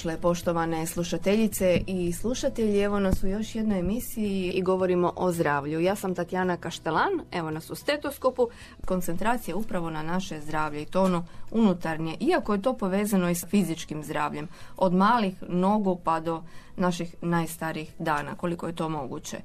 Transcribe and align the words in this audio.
Dobro 0.00 0.10
mi 0.10 0.16
došle, 0.16 0.20
poštovane 0.20 0.86
slušateljice 0.86 1.80
i 1.86 2.12
slušatelji. 2.12 2.80
Evo 2.80 2.98
nas 2.98 3.22
u 3.22 3.26
još 3.26 3.54
jednoj 3.54 3.78
emisiji 3.78 4.50
i 4.50 4.62
govorimo 4.62 5.12
o 5.16 5.32
zdravlju. 5.32 5.80
Ja 5.80 5.96
sam 5.96 6.14
Tatjana 6.14 6.56
Kaštelan, 6.56 7.20
evo 7.32 7.50
nas 7.50 7.70
u 7.70 7.74
stetoskopu. 7.74 8.48
Koncentracija 8.86 9.56
upravo 9.56 9.90
na 9.90 10.02
naše 10.02 10.40
zdravlje 10.40 10.82
i 10.82 10.86
to 10.86 11.02
ono 11.02 11.24
unutarnje, 11.50 12.16
iako 12.20 12.54
je 12.54 12.62
to 12.62 12.72
povezano 12.72 13.30
i 13.30 13.34
s 13.34 13.44
fizičkim 13.46 14.04
zdravljem. 14.04 14.48
Od 14.76 14.94
malih 14.94 15.34
nogu 15.48 15.98
pa 16.04 16.20
do 16.20 16.42
naših 16.76 17.14
najstarijih 17.20 17.92
dana, 17.98 18.34
koliko 18.36 18.66
je 18.66 18.76
to 18.76 18.88
moguće. 18.88 19.36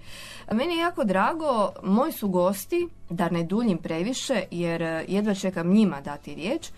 Meni 0.51 0.73
je 0.73 0.79
jako 0.79 1.03
drago, 1.03 1.71
moji 1.83 2.11
su 2.11 2.27
gosti, 2.27 2.87
da 3.09 3.29
ne 3.29 3.43
duljim 3.43 3.77
previše, 3.77 4.43
jer 4.51 4.81
jedva 5.07 5.33
čekam 5.33 5.73
njima 5.73 6.01
dati 6.01 6.35
riječ, 6.35 6.69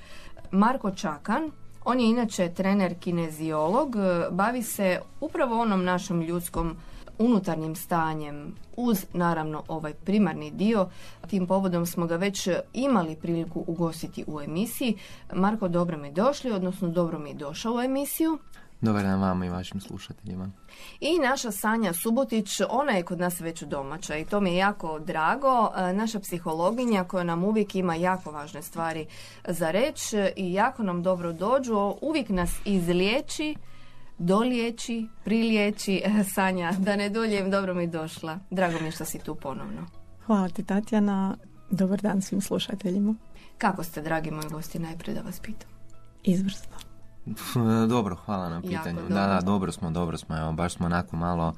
Marko 0.51 0.91
Čakan, 0.91 1.51
on 1.89 1.99
je 1.99 2.09
inače 2.09 2.49
trener 2.53 2.95
kineziolog, 2.99 3.95
e, 3.95 4.27
bavi 4.31 4.63
se 4.63 4.99
upravo 5.21 5.61
onom 5.61 5.83
našom 5.83 6.21
ljudskom 6.21 6.75
unutarnjim 7.19 7.75
stanjem 7.75 8.55
uz 8.75 9.05
naravno 9.13 9.63
ovaj 9.67 9.93
primarni 9.93 10.51
dio. 10.51 10.89
Tim 11.27 11.47
povodom 11.47 11.85
smo 11.85 12.07
ga 12.07 12.15
već 12.15 12.49
imali 12.73 13.15
priliku 13.15 13.63
ugostiti 13.67 14.23
u 14.27 14.41
emisiji. 14.41 14.97
Marko, 15.33 15.67
dobro 15.67 15.97
mi 15.97 16.11
došli, 16.11 16.51
odnosno 16.51 16.87
dobro 16.87 17.19
mi 17.19 17.29
je 17.29 17.35
došao 17.35 17.75
u 17.75 17.81
emisiju. 17.81 18.37
Dobar 18.81 19.03
dan 19.03 19.21
vama 19.21 19.45
i 19.45 19.49
vašim 19.49 19.81
slušateljima. 19.81 20.51
I 20.99 21.19
naša 21.19 21.51
Sanja 21.51 21.93
Subotić, 21.93 22.61
ona 22.69 22.91
je 22.91 23.03
kod 23.03 23.19
nas 23.19 23.39
već 23.39 23.63
domaća 23.63 24.17
i 24.17 24.25
to 24.25 24.41
mi 24.41 24.49
je 24.49 24.57
jako 24.57 24.99
drago. 24.99 25.69
E, 25.77 25.93
Naša 25.93 26.19
psihologinja 26.19 27.03
koja 27.03 27.23
nam 27.23 27.43
uvijek 27.43 27.75
ima 27.75 27.95
jako 27.95 28.31
važne 28.31 28.61
stvari 28.61 29.05
za 29.47 29.71
reći 29.71 30.17
i 30.35 30.53
jako 30.53 30.83
nam 30.83 31.03
dobro 31.03 31.33
dođu. 31.33 31.93
Uvijek 32.01 32.29
nas 32.29 32.51
izliječi, 32.65 33.55
doliječi, 34.17 35.07
priliječi. 35.23 36.01
E, 36.05 36.23
Sanja, 36.23 36.71
da 36.79 36.95
ne 36.95 37.09
duljem, 37.09 37.51
dobro 37.51 37.73
mi 37.73 37.87
došla. 37.87 38.39
Drago 38.51 38.79
mi 38.79 38.85
je 38.85 38.91
što 38.91 39.05
si 39.05 39.19
tu 39.19 39.35
ponovno. 39.35 39.87
Hvala 40.25 40.49
ti 40.49 40.63
Tatjana. 40.63 41.37
Dobar 41.69 42.01
dan 42.01 42.21
svim 42.21 42.41
slušateljima. 42.41 43.15
Kako 43.57 43.83
ste, 43.83 44.01
dragi 44.01 44.31
moji 44.31 44.49
gosti, 44.51 44.79
najprije 44.79 45.15
da 45.15 45.21
vas 45.21 45.39
pitam? 45.39 45.69
Izvrsno. 46.23 46.86
Dobro, 47.89 48.15
hvala 48.15 48.49
na 48.49 48.61
pitanju. 48.61 48.99
Da, 49.09 49.27
da, 49.27 49.41
dobro 49.41 49.71
smo, 49.71 49.91
dobro 49.91 50.17
smo. 50.17 50.37
Evo, 50.37 50.51
baš 50.51 50.73
smo 50.73 50.85
onako 50.85 51.15
malo, 51.15 51.53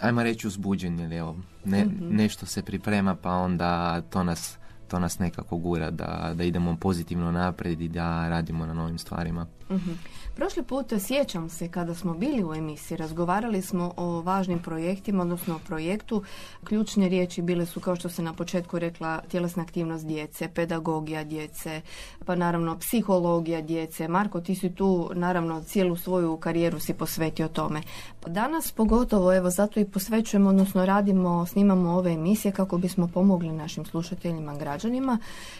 ajmo 0.00 0.22
reći 0.22 0.46
uzbuđeni, 0.46 1.02
jer 1.02 1.12
evo, 1.12 1.36
ne, 1.64 1.84
Mhm. 1.84 2.16
nešto 2.16 2.46
se 2.46 2.62
priprema, 2.62 3.14
pa 3.14 3.30
onda 3.30 4.00
to 4.00 4.22
nas, 4.24 4.58
to 4.88 4.98
nas 4.98 5.18
nekako 5.18 5.56
gura 5.56 5.90
da, 5.90 6.30
da 6.34 6.44
idemo 6.44 6.76
pozitivno 6.76 7.32
naprijed 7.32 7.80
i 7.80 7.88
da 7.88 8.28
radimo 8.28 8.66
na 8.66 8.74
novim 8.74 8.98
stvarima. 8.98 9.46
Mhm. 9.70 9.92
Prošli 10.36 10.62
put 10.62 10.92
sjećam 11.00 11.48
se 11.48 11.68
kada 11.68 11.94
smo 11.94 12.14
bili 12.14 12.44
u 12.44 12.54
emisiji, 12.54 12.96
razgovarali 12.98 13.62
smo 13.62 13.92
o 13.96 14.20
važnim 14.20 14.58
projektima, 14.58 15.22
odnosno 15.22 15.54
o 15.54 15.60
projektu. 15.66 16.22
Ključne 16.64 17.08
riječi 17.08 17.42
bile 17.42 17.66
su, 17.66 17.80
kao 17.80 17.96
što 17.96 18.08
se 18.08 18.22
na 18.22 18.32
početku 18.32 18.78
rekla, 18.78 19.20
tjelesna 19.28 19.62
aktivnost 19.62 20.06
djece, 20.06 20.48
pedagogija 20.54 21.24
djece, 21.24 21.80
pa 22.24 22.34
naravno 22.34 22.78
psihologija 22.78 23.60
djece. 23.60 24.08
Marko, 24.08 24.40
ti 24.40 24.54
si 24.54 24.74
tu, 24.74 25.10
naravno, 25.14 25.62
cijelu 25.62 25.96
svoju 25.96 26.36
karijeru 26.36 26.80
si 26.80 26.94
posvetio 26.94 27.48
tome. 27.48 27.82
Danas 28.26 28.72
pogotovo, 28.72 29.36
evo, 29.36 29.50
zato 29.50 29.80
i 29.80 29.84
posvećujemo, 29.84 30.48
odnosno 30.48 30.86
radimo, 30.86 31.46
snimamo 31.46 31.90
ove 31.90 32.12
emisije 32.12 32.52
kako 32.52 32.78
bismo 32.78 33.08
pomogli 33.08 33.52
našim 33.52 33.84
slušateljima, 33.84 34.56
građanima, 34.56 35.18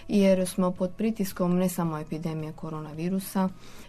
jer 0.09 0.49
smo 0.49 0.71
pod 0.71 0.91
pritiskom 0.97 1.57
ne 1.57 1.69
samo 1.69 1.99
epidemije 1.99 2.53
koronavirusa, 2.53 3.49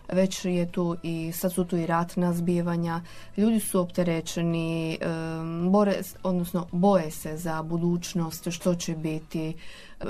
već 0.10 0.46
je 0.46 0.72
tu 0.72 0.96
i 1.04 1.32
sad 1.32 1.54
su 1.54 1.66
tu 1.66 1.78
i 1.78 1.86
ratna 1.86 2.34
zbivanja, 2.34 3.02
ljudi 3.38 3.60
su 3.60 3.80
opterećeni, 3.80 5.00
bore, 5.72 6.02
odnosno 6.24 6.68
boje 6.72 7.12
se 7.12 7.38
za 7.38 7.64
budućnost, 7.64 8.52
što 8.52 8.76
će 8.76 8.96
biti, 8.96 9.54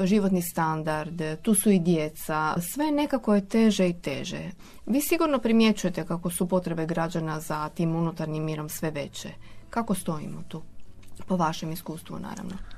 životni 0.03 0.41
standard, 0.41 1.21
tu 1.41 1.55
su 1.55 1.71
i 1.71 1.79
djeca, 1.79 2.61
sve 2.61 2.91
nekako 2.91 3.35
je 3.35 3.47
teže 3.47 3.89
i 3.89 3.93
teže. 3.93 4.51
Vi 4.85 5.01
sigurno 5.01 5.39
primjećujete 5.39 6.05
kako 6.05 6.29
su 6.29 6.47
potrebe 6.47 6.85
građana 6.85 7.39
za 7.39 7.69
tim 7.69 7.95
unutarnjim 7.95 8.43
mirom 8.43 8.69
sve 8.69 8.91
veće. 8.91 9.29
Kako 9.69 9.95
stojimo 9.95 10.43
tu? 10.47 10.61
Po 11.27 11.35
vašem 11.35 11.71
iskustvu, 11.71 12.19
naravno. 12.19 12.76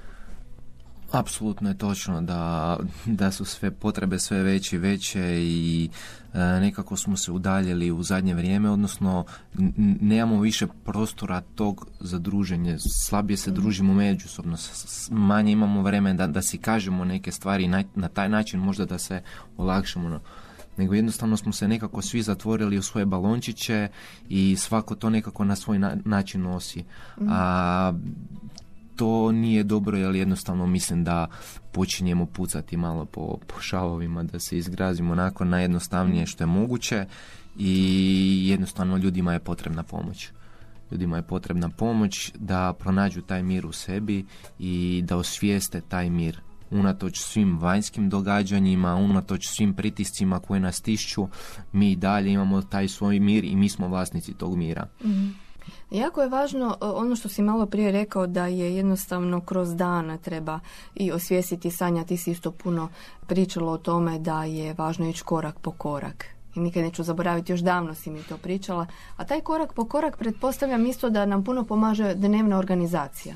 Apsolutno 1.12 1.70
je 1.70 1.78
točno 1.78 2.22
da, 2.22 2.78
da 3.06 3.32
su 3.32 3.46
sve 3.46 3.72
potrebe 3.72 4.20
sve 4.20 4.44
veće 4.44 4.76
i 4.76 4.80
veće 4.80 5.22
i 5.38 5.90
e, 6.34 6.40
nekako 6.40 6.98
smo 6.98 7.18
se 7.18 7.32
udaljili 7.32 7.92
u 7.92 8.04
zadnje 8.04 8.34
vrijeme, 8.36 8.70
odnosno 8.70 9.26
n- 9.58 9.74
nemamo 10.02 10.42
više 10.42 10.68
prostora 10.86 11.42
tog 11.56 11.88
za 12.00 12.20
druženje, 12.20 12.78
slabije 13.00 13.38
se 13.38 13.52
družimo 13.52 13.94
međusobno, 13.94 14.58
s- 14.58 14.72
s- 14.76 15.10
manje 15.12 15.52
imamo 15.52 15.82
vremena 15.82 16.18
da, 16.18 16.28
da 16.28 16.42
si 16.42 16.58
kažemo 16.58 17.06
neke 17.06 17.32
stvari 17.32 17.68
na, 17.68 17.84
na 17.96 18.08
taj 18.08 18.30
način 18.30 18.60
možda 18.60 18.86
da 18.86 18.98
se 18.98 19.22
olakšamo. 19.58 20.10
no. 20.10 20.20
Nego 20.78 20.94
jednostavno 20.94 21.38
smo 21.38 21.54
se 21.54 21.68
nekako 21.68 22.02
svi 22.02 22.22
zatvorili 22.22 22.78
u 22.78 22.82
svoje 22.82 23.06
balončiće 23.06 23.88
i 24.30 24.56
svako 24.56 24.96
to 24.96 25.10
nekako 25.10 25.44
na 25.44 25.56
svoj 25.56 25.80
na- 25.80 25.98
način 26.06 26.42
nosi. 26.42 26.84
A 27.22 27.94
to 29.00 29.32
nije 29.32 29.64
dobro 29.64 29.98
jer 29.98 30.16
jednostavno 30.16 30.66
mislim 30.66 31.04
da 31.04 31.28
počinjemo 31.72 32.26
pucati 32.26 32.78
malo 32.78 33.06
po, 33.06 33.38
po 33.48 33.62
šavovima, 33.62 34.24
da 34.24 34.40
se 34.40 34.58
izgrazimo 34.58 35.12
onako 35.12 35.46
najjednostavnije 35.46 36.26
što 36.26 36.44
je 36.44 36.48
moguće 36.48 37.06
i 37.58 38.44
jednostavno 38.50 38.98
ljudima 38.98 39.34
je 39.34 39.40
potrebna 39.40 39.84
pomoć. 39.84 40.30
Ljudima 40.92 41.16
je 41.16 41.28
potrebna 41.28 41.70
pomoć 41.70 42.32
da 42.36 42.74
pronađu 42.80 43.22
taj 43.22 43.44
mir 43.44 43.66
u 43.66 43.72
sebi 43.72 44.26
i 44.60 45.02
da 45.06 45.18
osvijeste 45.18 45.82
taj 45.82 46.10
mir 46.10 46.42
unatoč 46.72 47.20
svim 47.20 47.60
vanjskim 47.60 48.10
događanjima, 48.10 48.96
unatoč 48.96 49.48
svim 49.48 49.74
pritiscima 49.74 50.40
koje 50.40 50.60
nas 50.60 50.82
tišću, 50.82 51.28
mi 51.72 51.96
dalje 51.96 52.32
imamo 52.32 52.62
taj 52.62 52.88
svoj 52.88 53.20
mir 53.20 53.44
i 53.46 53.56
mi 53.56 53.70
smo 53.70 53.88
vlasnici 53.88 54.34
tog 54.34 54.58
mira. 54.58 54.88
Jako 55.92 56.22
je 56.22 56.30
važno 56.30 56.78
e, 56.82 56.86
ono 56.86 57.16
što 57.16 57.30
si 57.30 57.42
malo 57.42 57.66
prije 57.66 57.92
rekao 57.92 58.28
da 58.28 58.46
je 58.46 58.76
jednostavno 58.76 59.42
kroz 59.42 59.76
dan 59.76 60.18
treba 60.22 60.60
i 60.96 61.12
osvijestiti 61.12 61.72
Sanja, 61.72 62.04
ti 62.04 62.18
si 62.18 62.32
isto 62.32 62.52
puno 62.52 62.90
pričalo 63.28 63.72
o 63.72 63.78
tome 63.78 64.20
da 64.20 64.44
je 64.44 64.76
važno 64.78 65.10
ići 65.10 65.24
korak 65.24 65.60
po 65.60 65.72
korak. 65.72 66.26
I 66.56 66.60
nikad 66.60 66.84
neću 66.84 67.04
zaboraviti, 67.04 67.52
još 67.52 67.60
davno 67.60 67.96
si 67.96 68.10
mi 68.10 68.24
to 68.24 68.38
pričala. 68.38 68.86
A 69.18 69.26
taj 69.26 69.42
korak 69.42 69.74
po 69.74 69.86
korak 69.86 70.18
pretpostavljam 70.18 70.86
isto 70.86 71.10
da 71.10 71.26
nam 71.26 71.44
puno 71.44 71.66
pomaže 71.66 72.16
dnevna 72.16 72.58
organizacija. 72.58 73.36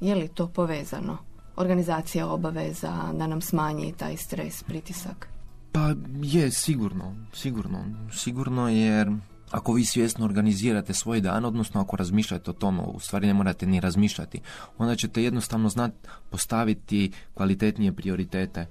Je 0.00 0.14
li 0.14 0.28
to 0.28 0.48
povezano? 0.48 1.18
Organizacija 1.56 2.28
obaveza 2.28 2.92
da 3.12 3.26
nam 3.26 3.40
smanji 3.40 3.94
taj 3.96 4.16
stres, 4.16 4.62
pritisak. 4.62 5.28
Pa 5.72 5.94
je, 6.22 6.50
sigurno, 6.50 7.14
sigurno, 7.32 7.84
sigurno 8.12 8.68
jer 8.68 9.12
ako 9.52 9.72
vi 9.72 9.84
svjesno 9.84 10.24
organizirate 10.24 10.94
svoj 10.94 11.20
dan, 11.20 11.44
odnosno 11.44 11.80
ako 11.80 11.96
razmišljate 11.96 12.50
o 12.50 12.54
tome, 12.54 12.82
u 12.82 13.00
stvari 13.00 13.26
ne 13.26 13.34
morate 13.34 13.66
ni 13.66 13.80
razmišljati, 13.80 14.40
onda 14.78 14.96
ćete 14.96 15.22
jednostavno 15.22 15.68
znati 15.68 15.96
postaviti 16.30 17.12
kvalitetnije 17.34 17.92
prioritete. 17.92 18.66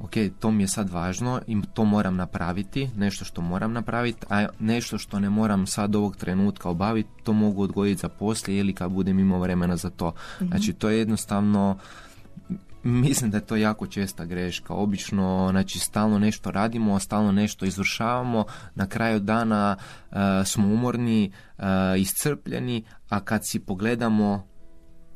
Ok, 0.00 0.12
to 0.40 0.50
mi 0.50 0.62
je 0.62 0.68
sad 0.68 0.90
važno 0.90 1.40
i 1.46 1.62
to 1.74 1.84
moram 1.84 2.16
napraviti, 2.16 2.90
nešto 2.96 3.24
što 3.24 3.40
moram 3.40 3.72
napraviti, 3.72 4.26
a 4.30 4.46
nešto 4.60 4.98
što 4.98 5.20
ne 5.20 5.30
moram 5.30 5.66
sad 5.66 5.96
ovog 5.96 6.16
trenutka 6.16 6.68
obaviti, 6.68 7.08
to 7.22 7.32
mogu 7.32 7.62
odgoditi 7.62 8.00
za 8.00 8.08
poslije 8.08 8.58
ili 8.58 8.72
kad 8.72 8.90
budem 8.90 9.18
imao 9.18 9.40
vremena 9.40 9.76
za 9.76 9.90
to. 9.90 10.12
Znači, 10.40 10.72
to 10.72 10.88
je 10.88 10.98
jednostavno 10.98 11.78
Mislim 13.04 13.30
da 13.30 13.36
je 13.36 13.46
to 13.46 13.56
jako 13.56 13.86
česta 13.86 14.24
greška. 14.24 14.74
Obično, 14.74 15.48
znači, 15.50 15.78
stalno 15.78 16.18
nešto 16.18 16.50
radimo, 16.50 17.00
stalno 17.00 17.32
nešto 17.32 17.66
izvršavamo, 17.66 18.44
na 18.74 18.86
kraju 18.86 19.20
dana 19.20 19.76
e, 19.76 20.16
smo 20.44 20.68
umorni, 20.68 21.32
e, 21.58 21.64
iscrpljeni, 21.98 22.84
a 23.08 23.20
kad 23.20 23.40
si 23.44 23.60
pogledamo 23.60 24.46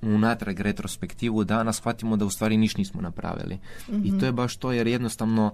unatrag 0.02 0.60
retrospektivu 0.60 1.44
dana, 1.44 1.72
shvatimo 1.72 2.16
da 2.16 2.24
u 2.24 2.30
stvari 2.30 2.56
niš 2.56 2.76
nismo 2.76 3.00
napravili. 3.00 3.58
I 4.04 4.18
to 4.18 4.26
je 4.26 4.32
baš 4.32 4.56
to, 4.56 4.72
jer 4.72 4.86
jednostavno 4.86 5.52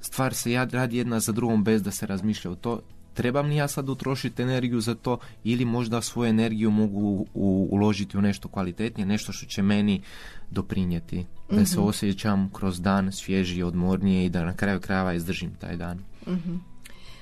stvar 0.00 0.34
se 0.34 0.66
radi 0.72 0.96
jedna 0.96 1.20
za 1.20 1.32
drugom 1.32 1.64
bez 1.64 1.82
da 1.82 1.90
se 1.90 2.06
razmišlja 2.06 2.50
u 2.50 2.56
to 2.56 2.80
trebam 3.14 3.46
li 3.46 3.56
ja 3.56 3.68
sad 3.68 3.88
utrošiti 3.88 4.42
energiju 4.42 4.80
za 4.80 4.94
to 4.94 5.18
ili 5.44 5.64
možda 5.64 6.00
svoju 6.00 6.28
energiju 6.28 6.70
mogu 6.70 7.26
uložiti 7.70 8.18
u 8.18 8.22
nešto 8.22 8.48
kvalitetnije, 8.48 9.06
nešto 9.06 9.32
što 9.32 9.46
će 9.46 9.62
meni 9.62 10.02
doprinijeti. 10.50 11.26
Da 11.50 11.66
se 11.66 11.78
mhm. 11.78 11.88
osjećam 11.88 12.50
kroz 12.52 12.80
dan 12.80 13.12
svježije, 13.12 13.64
odmornije 13.64 14.24
i 14.24 14.28
da 14.28 14.44
na 14.44 14.54
kraju 14.56 14.80
krajeva 14.80 15.12
izdržim 15.12 15.50
taj 15.60 15.76
dan. 15.76 15.98
Mhm. 16.26 16.54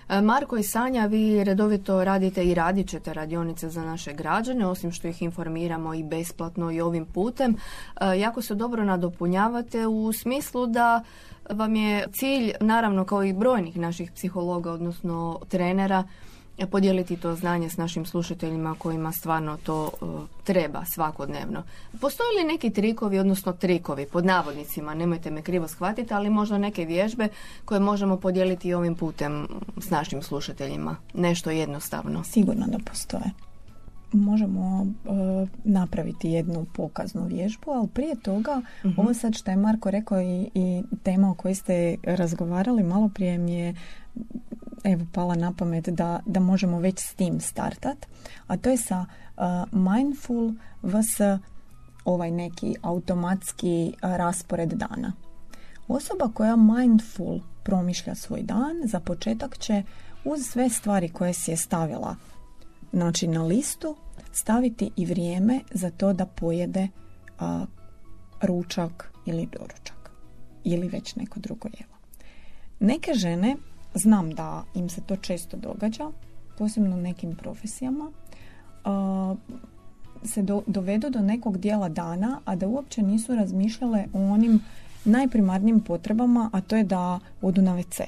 E, 0.08 0.20
Marko 0.20 0.56
i 0.56 0.62
Sanja, 0.62 1.06
vi 1.06 1.44
redovito 1.44 2.04
radite 2.04 2.44
i 2.44 2.54
radit 2.54 2.88
ćete 2.88 3.14
radionice 3.14 3.68
za 3.68 3.84
naše 3.84 4.12
građane, 4.12 4.66
osim 4.66 4.92
što 4.92 5.08
ih 5.08 5.22
informiramo 5.22 5.94
i 5.94 6.02
besplatno 6.02 6.70
i 6.70 6.80
ovim 6.80 7.06
putem. 7.06 7.56
E, 8.00 8.18
jako 8.18 8.42
se 8.42 8.54
dobro 8.54 8.84
nadopunjavate 8.84 9.86
u 9.86 10.12
smislu 10.12 10.66
da 10.66 11.04
vam 11.50 11.76
je 11.76 12.06
cilj, 12.12 12.52
naravno 12.60 13.04
kao 13.04 13.24
i 13.24 13.32
brojnih 13.32 13.76
naših 13.76 14.12
psihologa, 14.12 14.72
odnosno 14.72 15.40
trenera, 15.48 16.04
podijeliti 16.66 17.16
to 17.16 17.34
znanje 17.34 17.70
s 17.70 17.76
našim 17.76 18.06
slušateljima 18.06 18.74
kojima 18.78 19.12
stvarno 19.12 19.56
to 19.62 19.90
e, 19.92 20.06
treba 20.44 20.84
svakodnevno. 20.94 21.62
Postoje 22.00 22.28
li 22.38 22.52
neki 22.52 22.70
trikovi, 22.70 23.18
odnosno 23.18 23.52
trikovi, 23.52 24.06
pod 24.06 24.24
navodnicima, 24.24 24.94
nemojte 24.94 25.30
me 25.30 25.42
krivo 25.42 25.68
shvatiti, 25.68 26.14
ali 26.14 26.30
možda 26.30 26.58
neke 26.58 26.84
vježbe 26.84 27.28
koje 27.64 27.80
možemo 27.80 28.16
podijeliti 28.16 28.74
ovim 28.74 28.94
putem 28.94 29.46
s 29.76 29.90
našim 29.90 30.22
slušateljima? 30.22 30.96
Nešto 31.14 31.50
jednostavno. 31.50 32.24
Sigurno 32.24 32.66
da 32.66 32.78
postoje. 32.90 33.47
Možemo 34.12 34.86
e, 34.86 35.46
napraviti 35.64 36.30
jednu 36.30 36.66
pokaznu 36.74 37.26
vježbu, 37.26 37.70
ali 37.70 37.88
prije 37.88 38.16
toga, 38.16 38.62
uh 38.84 38.98
ovo 38.98 39.14
sad 39.14 39.34
što 39.34 39.50
je 39.50 39.56
Marko 39.56 39.90
rekao 39.90 40.20
i, 40.20 40.50
i 40.54 40.82
tema 41.02 41.30
o 41.30 41.34
kojoj 41.34 41.54
ste 41.54 41.96
razgovarali 42.02 42.82
malo 42.82 43.08
prije 43.08 43.38
mi 43.38 43.54
je 43.54 43.74
evo 44.84 45.06
pala 45.12 45.34
na 45.34 45.52
pamet 45.52 45.88
da, 45.88 46.20
da 46.26 46.40
možemo 46.40 46.80
već 46.80 46.98
s 46.98 47.14
tim 47.14 47.40
startat, 47.40 48.06
a 48.46 48.56
to 48.56 48.70
je 48.70 48.76
sa 48.76 49.04
uh, 49.36 49.44
mindful 49.72 50.52
vs 50.82 51.40
ovaj 52.04 52.30
neki 52.30 52.74
automatski 52.82 53.92
uh, 53.94 54.16
raspored 54.16 54.72
dana. 54.72 55.12
Osoba 55.88 56.30
koja 56.34 56.56
mindful 56.56 57.40
promišlja 57.62 58.14
svoj 58.14 58.42
dan, 58.42 58.76
za 58.84 59.00
početak 59.00 59.58
će 59.58 59.82
uz 60.24 60.40
sve 60.42 60.68
stvari 60.68 61.08
koje 61.08 61.32
si 61.32 61.50
je 61.50 61.56
stavila 61.56 62.16
znači 62.92 63.28
na 63.28 63.42
listu, 63.42 63.96
staviti 64.32 64.90
i 64.96 65.06
vrijeme 65.06 65.60
za 65.70 65.90
to 65.90 66.12
da 66.12 66.26
pojede 66.26 66.88
uh, 67.40 67.68
ručak 68.42 69.12
ili 69.26 69.48
doručak 69.58 70.10
ili 70.64 70.88
već 70.88 71.16
neko 71.16 71.40
drugo 71.40 71.68
jelo. 71.78 71.98
Neke 72.80 73.14
žene 73.14 73.56
Znam 73.94 74.34
da 74.34 74.64
im 74.74 74.88
se 74.88 75.00
to 75.00 75.16
često 75.16 75.56
događa, 75.56 76.10
posebno 76.58 76.96
u 76.96 77.00
nekim 77.00 77.36
profesijama, 77.36 78.10
se 80.24 80.42
do, 80.42 80.62
dovedu 80.66 81.10
do 81.10 81.20
nekog 81.20 81.58
dijela 81.58 81.88
dana, 81.88 82.40
a 82.44 82.56
da 82.56 82.66
uopće 82.66 83.02
nisu 83.02 83.34
razmišljale 83.34 84.06
o 84.12 84.32
onim 84.32 84.60
najprimarnijim 85.04 85.80
potrebama, 85.80 86.50
a 86.52 86.60
to 86.60 86.76
je 86.76 86.84
da 86.84 87.20
odu 87.42 87.62
na 87.62 87.76
WC. 87.76 88.02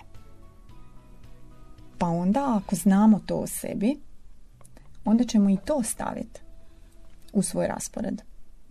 Pa 1.99 2.07
onda, 2.07 2.57
ako 2.57 2.77
znamo 2.77 3.21
to 3.27 3.37
o 3.37 3.47
sebi, 3.47 3.99
onda 5.05 5.25
ćemo 5.25 5.51
i 5.51 5.59
to 5.65 5.83
staviti 5.83 6.41
u 7.33 7.43
svoj 7.43 7.67
raspored. 7.67 8.23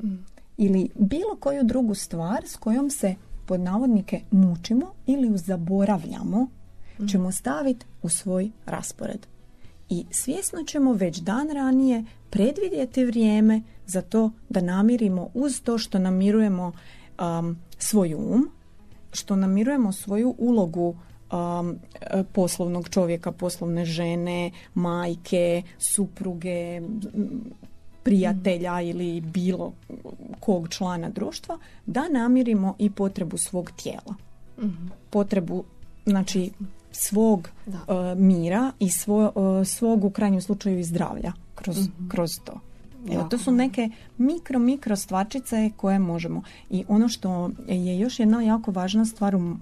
Mm. 0.03 0.15
Ili 0.57 0.89
bilo 0.95 1.35
koju 1.39 1.63
drugu 1.63 1.95
stvar 1.95 2.43
s 2.47 2.55
kojom 2.55 2.89
se 2.89 3.15
pod 3.45 3.59
navodnike 3.59 4.21
mučimo 4.31 4.93
ili 5.05 5.37
zaboravljamo 5.37 6.47
ćemo 7.07 7.31
staviti 7.31 7.85
u 8.01 8.09
svoj 8.09 8.51
raspored. 8.65 9.27
I 9.89 10.05
svjesno 10.11 10.63
ćemo 10.63 10.93
već 10.93 11.17
dan 11.17 11.49
ranije 11.49 12.05
predvidjeti 12.29 13.05
vrijeme 13.05 13.61
za 13.85 14.01
to 14.01 14.31
da 14.49 14.61
namirimo 14.61 15.29
uz 15.33 15.61
to 15.61 15.77
što 15.77 15.99
namirujemo 15.99 16.71
um, 17.19 17.57
svoj 17.77 18.15
um, 18.15 18.49
što 19.11 19.35
namirujemo 19.35 19.91
svoju 19.91 20.35
ulogu 20.37 20.95
um, 21.31 21.79
poslovnog 22.33 22.89
čovjeka, 22.89 23.31
poslovne 23.31 23.85
žene, 23.85 24.51
majke, 24.73 25.63
supruge, 25.77 26.81
prijatelja 28.03 28.81
mm. 28.81 28.87
ili 28.87 29.21
bilo 29.21 29.73
kog 30.39 30.69
člana 30.69 31.09
društva, 31.09 31.57
da 31.85 32.09
namirimo 32.09 32.75
i 32.79 32.89
potrebu 32.89 33.37
svog 33.37 33.71
tijela. 33.71 34.15
mm 34.61 34.89
Potrebu, 35.09 35.63
znači, 36.05 36.51
svog 36.91 37.49
uh, 37.65 37.73
mira 38.17 38.71
i 38.79 38.89
svo, 38.89 39.31
uh, 39.35 39.67
svog 39.67 40.05
u 40.05 40.09
krajnjem 40.09 40.41
slučaju 40.41 40.79
i 40.79 40.83
zdravlja 40.83 41.33
kroz, 41.55 41.77
mhm. 41.77 42.09
kroz 42.09 42.29
to. 42.45 42.59
Evo, 43.13 43.23
to 43.23 43.37
su 43.37 43.51
neke 43.51 43.89
mikro, 44.17 44.59
mikro 44.59 44.95
stvarčice 44.95 45.71
koje 45.77 45.99
možemo. 45.99 46.43
I 46.69 46.85
ono 46.87 47.09
što 47.09 47.51
je 47.67 47.99
još 47.99 48.19
jedna 48.19 48.41
jako 48.41 48.71
važna 48.71 49.05
stvar 49.05 49.35
u, 49.35 49.57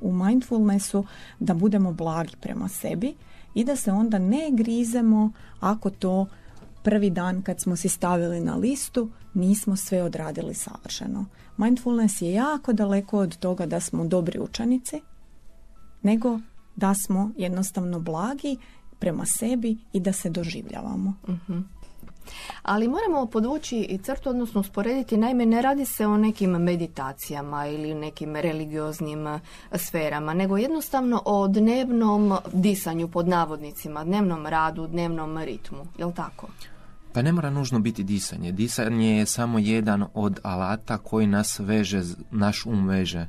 u, 0.00 0.12
mindfulnessu, 0.12 1.04
da 1.38 1.54
budemo 1.54 1.92
blagi 1.92 2.36
prema 2.40 2.68
sebi 2.68 3.14
i 3.54 3.64
da 3.64 3.76
se 3.76 3.92
onda 3.92 4.18
ne 4.18 4.50
grizemo 4.52 5.32
ako 5.60 5.90
to 5.90 6.26
prvi 6.82 7.10
dan 7.10 7.42
kad 7.42 7.60
smo 7.60 7.76
si 7.76 7.88
stavili 7.88 8.40
na 8.40 8.56
listu 8.56 9.10
nismo 9.34 9.76
sve 9.76 10.02
odradili 10.02 10.54
savršeno. 10.54 11.26
Mindfulness 11.56 12.22
je 12.22 12.32
jako 12.32 12.72
daleko 12.72 13.18
od 13.18 13.36
toga 13.36 13.66
da 13.66 13.80
smo 13.80 14.04
dobri 14.04 14.38
učenici, 14.40 15.00
nego 16.02 16.40
da 16.76 16.94
smo 16.94 17.30
jednostavno 17.36 18.00
blagi 18.00 18.56
prema 18.98 19.26
sebi 19.26 19.76
i 19.92 20.00
da 20.00 20.12
se 20.12 20.30
doživljavamo. 20.30 21.14
uh 21.28 21.81
Ali 22.62 22.88
moramo 22.88 23.26
podvući 23.26 23.76
i 23.78 23.98
crtu, 23.98 24.30
odnosno 24.30 24.60
usporediti, 24.60 25.16
naime 25.16 25.46
ne 25.46 25.62
radi 25.62 25.84
se 25.84 26.06
o 26.06 26.16
nekim 26.16 26.50
meditacijama 26.50 27.66
ili 27.66 27.94
nekim 27.94 28.36
religioznim 28.36 29.26
eh, 29.26 29.40
sferama, 29.74 30.34
nego 30.34 30.56
jednostavno 30.56 31.22
o 31.24 31.48
dnevnom 31.48 32.36
disanju 32.52 33.08
pod 33.08 33.28
navodnicima, 33.28 34.04
dnevnom 34.04 34.46
radu, 34.46 34.86
dnevnom 34.86 35.38
ritmu, 35.38 35.86
jel 35.98 36.12
tako? 36.12 36.48
Pa 37.12 37.22
ne 37.22 37.32
mora 37.32 37.50
nužno 37.50 37.78
biti 37.78 38.02
disanje. 38.02 38.52
Disanje 38.52 39.18
je 39.18 39.26
samo 39.26 39.58
jedan 39.58 40.04
od 40.14 40.40
alata 40.42 40.98
koji 40.98 41.26
nas 41.26 41.58
veže, 41.58 42.02
naš 42.30 42.66
um 42.66 42.88
veže 42.88 43.26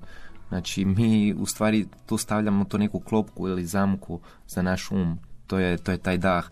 Znači 0.54 0.86
mi 0.86 1.34
u 1.34 1.46
stvari 1.46 1.86
tu 2.06 2.18
stavljamo 2.18 2.66
tu 2.66 2.78
neku 2.78 3.00
klopku 3.00 3.48
ili 3.48 3.66
zamku 3.66 4.20
za 4.48 4.62
naš 4.62 4.92
um. 4.92 5.20
To 5.48 5.60
je, 5.60 5.78
to 5.78 5.92
je 5.92 5.98
taj 5.98 6.18
dah. 6.18 6.46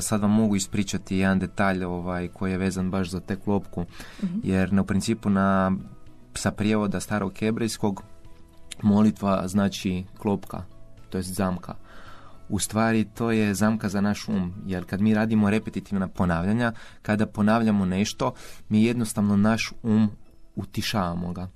Sad 0.00 0.20
vam 0.20 0.30
mogu 0.30 0.56
ispričati 0.56 1.16
jedan 1.16 1.38
detalj 1.38 1.84
ovaj, 1.84 2.28
koji 2.28 2.50
je 2.50 2.58
vezan 2.58 2.90
baš 2.90 3.10
za 3.10 3.20
te 3.20 3.36
klopku. 3.36 3.84
Mhm. 4.22 4.38
Jer 4.42 4.72
na 4.72 4.84
principu 4.84 5.30
na, 5.30 5.72
sa 6.34 6.50
prijevoda 6.50 7.00
starog 7.00 7.32
hebrejskog 7.38 8.02
molitva 8.82 9.48
znači 9.48 10.04
klopka, 10.18 10.64
to 11.10 11.18
jest 11.18 11.34
zamka. 11.34 11.74
U 12.48 12.58
stvari 12.58 13.04
to 13.04 13.30
je 13.30 13.54
zamka 13.54 13.88
za 13.88 14.00
naš 14.00 14.28
um, 14.28 14.54
jer 14.66 14.84
kad 14.84 15.00
mi 15.00 15.14
radimo 15.14 15.50
repetitivna 15.50 16.08
ponavljanja, 16.08 16.72
kada 17.02 17.26
ponavljamo 17.26 17.84
nešto, 17.84 18.32
mi 18.68 18.84
jednostavno 18.84 19.36
naš 19.36 19.72
um 19.82 20.10
utišavamo 20.56 21.32
ga 21.32 21.48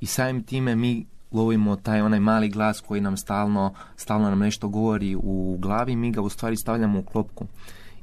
i 0.00 0.06
samim 0.06 0.42
time 0.42 0.74
mi 0.76 1.06
lovimo 1.34 1.76
taj 1.76 2.00
onaj 2.00 2.20
mali 2.20 2.48
glas 2.48 2.80
koji 2.80 3.00
nam 3.00 3.16
stalno, 3.16 3.74
stalno 3.96 4.30
nam 4.30 4.38
nešto 4.38 4.68
govori 4.68 5.16
u 5.16 5.56
glavi, 5.60 5.96
mi 5.96 6.12
ga 6.12 6.20
u 6.20 6.28
stvari 6.28 6.56
stavljamo 6.56 6.98
u 6.98 7.02
klopku. 7.02 7.46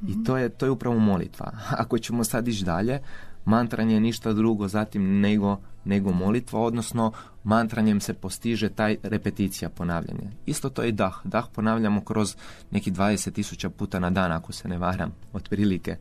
I 0.08 0.24
to 0.24 0.38
je, 0.38 0.50
to 0.50 0.66
je 0.66 0.72
upravo 0.72 1.00
molitva. 1.00 1.52
Ako 1.84 1.98
ćemo 1.98 2.24
sad 2.24 2.48
ići 2.48 2.66
dalje, 2.66 3.00
mantranje 3.46 3.94
je 3.94 4.00
ništa 4.00 4.34
drugo 4.34 4.68
zatim 4.68 5.20
nego, 5.20 5.58
nego 5.86 6.12
molitva, 6.12 6.60
odnosno 6.60 7.12
mantranjem 7.44 8.00
se 8.00 8.14
postiže 8.14 8.70
taj 8.70 8.98
repeticija 9.04 9.70
ponavljanje. 9.70 10.32
Isto 10.46 10.70
to 10.70 10.84
je 10.84 10.92
dah. 10.92 11.22
Dah 11.24 11.46
ponavljamo 11.54 12.02
kroz 12.02 12.36
neki 12.72 12.92
20.000 12.92 13.70
puta 13.70 14.00
na 14.00 14.10
dan, 14.10 14.32
ako 14.32 14.52
se 14.52 14.68
ne 14.68 14.78
varam, 14.78 15.12
otprilike. 15.34 15.98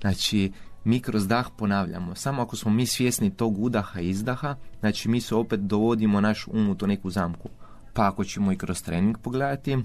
Znači, 0.00 0.52
mi 0.84 1.00
kroz 1.00 1.28
dah 1.28 1.46
ponavljamo. 1.56 2.14
Samo 2.14 2.42
ako 2.42 2.56
smo 2.56 2.70
mi 2.70 2.86
svjesni 2.86 3.36
tog 3.36 3.58
udaha 3.58 4.00
i 4.00 4.08
izdaha, 4.08 4.56
znači 4.80 5.08
mi 5.08 5.20
se 5.20 5.34
opet 5.34 5.60
dovodimo 5.60 6.20
naš 6.20 6.46
um 6.46 6.68
u 6.68 6.74
to 6.74 6.86
neku 6.86 7.10
zamku. 7.10 7.48
Pa 7.92 8.08
ako 8.08 8.24
ćemo 8.24 8.52
i 8.52 8.56
kroz 8.56 8.82
trening 8.82 9.18
pogledati, 9.18 9.78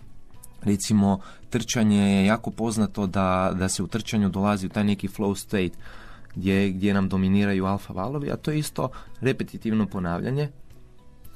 recimo 0.61 1.19
trčanje 1.49 1.97
je 1.97 2.25
jako 2.25 2.51
poznato 2.51 3.07
da, 3.07 3.51
da 3.59 3.69
se 3.69 3.83
u 3.83 3.87
trčanju 3.87 4.29
dolazi 4.29 4.65
u 4.65 4.69
taj 4.69 4.83
neki 4.83 5.07
flow 5.07 5.35
state 5.35 5.77
gdje, 6.35 6.69
gdje 6.69 6.93
nam 6.93 7.09
dominiraju 7.09 7.65
alfa 7.65 7.93
valovi, 7.93 8.31
a 8.31 8.37
to 8.37 8.51
je 8.51 8.59
isto 8.59 8.89
repetitivno 9.21 9.85
ponavljanje 9.85 10.49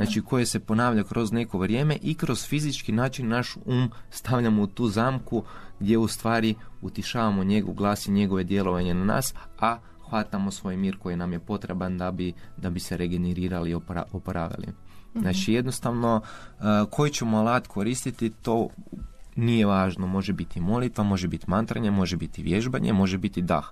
znači 0.05 0.21
koje 0.21 0.45
se 0.45 0.59
ponavlja 0.59 1.03
kroz 1.03 1.31
neko 1.31 1.57
vrijeme 1.57 1.97
i 2.01 2.13
kroz 2.13 2.45
fizički 2.47 2.91
način 2.91 3.27
naš 3.27 3.55
um 3.65 3.89
stavljamo 4.09 4.61
u 4.61 4.67
tu 4.67 4.87
zamku 4.87 5.43
gdje 5.79 5.97
u 5.97 6.07
stvari 6.07 6.55
utišavamo 6.81 7.43
njegov 7.43 7.73
glas 7.73 8.07
i 8.07 8.11
njegove 8.11 8.43
djelovanje 8.43 8.93
na 8.93 9.05
nas, 9.05 9.33
a 9.59 9.77
hvatamo 10.09 10.51
svoj 10.51 10.77
mir 10.77 10.97
koji 10.97 11.15
nam 11.15 11.33
je 11.33 11.39
potreban 11.39 11.97
da 11.97 12.11
bi, 12.11 12.33
da 12.57 12.69
bi 12.69 12.79
se 12.79 12.97
regenerirali 12.97 13.69
i 13.69 13.75
oporavili. 14.11 14.67
Mhm. 14.67 15.19
Znači 15.21 15.53
jednostavno 15.53 16.21
uh, 16.21 16.63
koji 16.89 17.11
ćemo 17.11 17.37
alat 17.37 17.67
koristiti 17.67 18.29
to 18.29 18.67
nije 19.35 19.65
važno, 19.65 20.07
može 20.07 20.33
biti 20.33 20.61
molitva, 20.61 21.03
može 21.03 21.27
biti 21.27 21.45
mantranje, 21.49 21.91
može 21.91 22.17
biti 22.17 22.43
vježbanje, 22.43 22.93
može 22.93 23.17
biti 23.17 23.41
dah. 23.41 23.65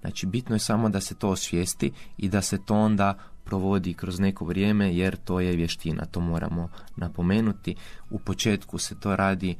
Znači 0.00 0.26
bitno 0.26 0.54
je 0.54 0.58
samo 0.58 0.88
da 0.88 1.00
se 1.00 1.14
to 1.14 1.28
osvijesti 1.28 1.92
i 2.16 2.28
da 2.28 2.42
se 2.42 2.58
to 2.64 2.74
onda 2.74 3.18
provodi 3.44 3.94
kroz 3.94 4.20
neko 4.20 4.44
vrijeme 4.44 4.96
jer 4.96 5.16
to 5.16 5.40
je 5.40 5.56
vještina, 5.56 6.04
to 6.04 6.20
moramo 6.20 6.68
napomenuti. 6.96 7.74
U 8.10 8.18
početku 8.18 8.78
se 8.78 9.00
to 9.00 9.16
radi 9.16 9.56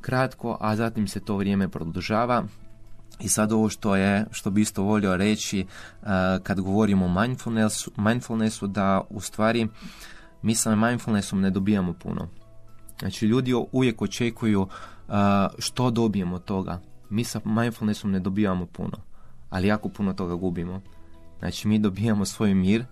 kratko, 0.00 0.56
a 0.60 0.76
zatim 0.76 1.08
se 1.08 1.20
to 1.20 1.36
vrijeme 1.36 1.68
produžava. 1.68 2.44
I 3.20 3.28
sad 3.28 3.52
ovo 3.52 3.68
što 3.68 3.96
je, 3.96 4.26
što 4.30 4.50
bi 4.50 4.60
isto 4.60 4.82
volio 4.82 5.16
reći 5.16 5.66
uh, 6.02 6.08
kad 6.42 6.60
govorimo 6.60 7.06
o 7.06 7.20
mindfulnessu, 7.20 7.90
mindfulnessu 7.96 8.66
da 8.66 9.00
u 9.10 9.20
stvari 9.20 9.68
mi 10.42 10.54
sa 10.54 10.76
mindfulnessom 10.76 11.40
ne 11.40 11.50
dobijamo 11.50 11.92
puno. 11.92 12.28
Znači 12.98 13.26
ljudi 13.26 13.54
uvijek 13.72 14.02
očekuju 14.02 14.60
uh, 14.62 14.68
što 15.58 15.90
dobijemo 15.90 16.38
toga. 16.38 16.80
Mi 17.10 17.24
sa 17.24 17.40
mindfulnessom 17.44 18.10
ne 18.10 18.20
dobijamo 18.20 18.66
puno, 18.66 18.98
ali 19.50 19.68
jako 19.68 19.88
puno 19.88 20.12
toga 20.12 20.34
gubimo. 20.34 20.80
Znači 21.38 21.68
mi 21.68 21.78
dobijamo 21.78 22.24
svoj 22.24 22.54
mir, 22.54 22.84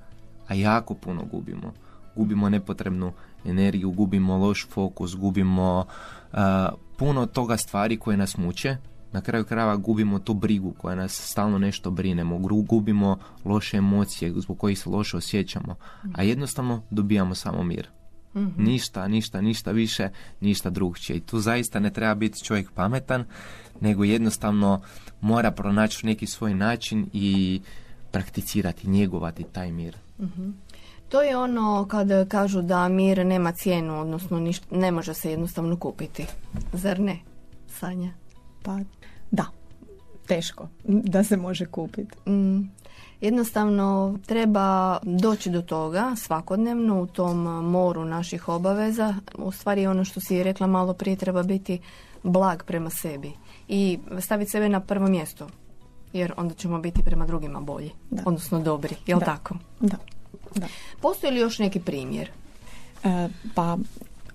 a 0.48 0.54
jako 0.54 0.94
puno 0.94 1.24
gubimo. 1.24 1.72
Gubimo 2.16 2.48
nepotrebnu 2.48 3.12
energiju, 3.44 3.90
gubimo 3.90 4.36
loš 4.36 4.66
fokus, 4.68 5.16
gubimo 5.16 5.86
uh, 6.32 6.38
puno 6.96 7.26
toga 7.26 7.56
stvari 7.56 7.96
koje 7.96 8.16
nas 8.16 8.36
muče. 8.36 8.76
Na 9.12 9.20
kraju 9.20 9.44
krajeva 9.44 9.76
gubimo 9.76 10.18
tu 10.18 10.34
brigu 10.34 10.74
koja 10.78 10.96
nas 10.96 11.30
stalno 11.30 11.58
nešto 11.58 11.90
brinemo, 11.90 12.38
gubimo 12.68 13.18
loše 13.44 13.76
emocije 13.76 14.32
zbog 14.36 14.58
kojih 14.58 14.78
se 14.78 14.90
loše 14.90 15.16
osjećamo, 15.16 15.74
a 16.14 16.22
jednostavno 16.22 16.82
dobijamo 16.90 17.34
samo 17.34 17.62
mir. 17.62 17.88
Mhm. 18.36 18.64
Ništa, 18.64 19.08
ništa, 19.08 19.40
ništa 19.40 19.70
više, 19.70 20.08
ništa 20.40 20.70
drugčije. 20.70 21.16
I 21.16 21.20
tu 21.20 21.40
zaista 21.40 21.80
ne 21.80 21.90
treba 21.90 22.14
biti 22.14 22.44
čovjek 22.44 22.70
pametan, 22.70 23.24
nego 23.80 24.04
jednostavno 24.04 24.80
mora 25.20 25.50
pronaći 25.50 26.06
neki 26.06 26.26
svoj 26.26 26.54
način 26.54 27.06
i 27.12 27.60
prakticirati, 28.10 28.88
njegovati 28.88 29.44
taj 29.44 29.72
mir. 29.72 29.96
To 31.08 31.22
je 31.22 31.36
ono 31.36 31.86
kad 31.88 32.28
kažu 32.28 32.62
da 32.62 32.88
mir 32.88 33.26
nema 33.26 33.52
cijenu, 33.52 34.00
odnosno 34.00 34.52
ne 34.70 34.90
može 34.90 35.14
se 35.14 35.30
jednostavno 35.30 35.76
kupiti. 35.76 36.26
Zar 36.72 37.00
ne, 37.00 37.18
Sanja? 37.68 38.12
Pa 38.62 38.78
da, 39.30 39.46
teško 40.26 40.68
da 40.84 41.24
se 41.24 41.36
može 41.36 41.66
kupiti. 41.66 42.30
Mm. 42.30 42.70
Jednostavno 43.20 44.18
treba 44.26 44.98
doći 45.02 45.50
do 45.50 45.62
toga 45.62 46.14
svakodnevno 46.16 47.02
u 47.02 47.06
tom 47.06 47.38
moru 47.70 48.04
naših 48.04 48.48
obaveza. 48.48 49.14
U 49.34 49.52
stvari 49.52 49.86
ono 49.86 50.04
što 50.04 50.20
si 50.20 50.42
rekla 50.42 50.66
malo 50.66 50.94
prije 50.94 51.16
treba 51.16 51.42
biti 51.42 51.80
blag 52.22 52.62
prema 52.62 52.90
sebi 52.90 53.32
i 53.68 53.98
staviti 54.20 54.50
sebe 54.50 54.68
na 54.68 54.80
prvo 54.80 55.08
mjesto 55.08 55.48
jer 56.12 56.32
onda 56.36 56.54
ćemo 56.54 56.78
biti 56.78 57.02
prema 57.02 57.26
drugima 57.26 57.60
bolji, 57.60 57.90
da. 58.10 58.22
odnosno 58.26 58.60
dobri, 58.60 58.96
jel 59.06 59.18
da. 59.18 59.24
tako? 59.24 59.54
Da. 59.80 59.96
da. 60.54 60.66
Postoji 61.00 61.32
li 61.32 61.40
još 61.40 61.58
neki 61.58 61.80
primjer? 61.80 62.30
E, 63.04 63.28
pa, 63.54 63.78